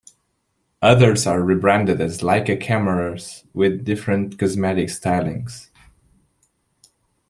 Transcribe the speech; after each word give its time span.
Others 0.81 1.27
are 1.27 1.43
rebranded 1.43 2.01
as 2.01 2.21
Leica 2.21 2.59
cameras 2.59 3.43
with 3.53 3.85
different 3.85 4.39
cosmetic 4.39 4.87
stylings. 4.89 5.69